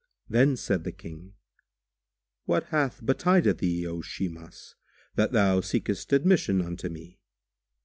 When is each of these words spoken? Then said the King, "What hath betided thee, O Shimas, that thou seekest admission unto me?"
Then 0.27 0.57
said 0.57 0.83
the 0.83 0.91
King, 0.91 1.35
"What 2.45 2.69
hath 2.69 3.05
betided 3.05 3.59
thee, 3.59 3.85
O 3.85 4.01
Shimas, 4.01 4.73
that 5.13 5.31
thou 5.31 5.61
seekest 5.61 6.11
admission 6.11 6.59
unto 6.59 6.89
me?" 6.89 7.19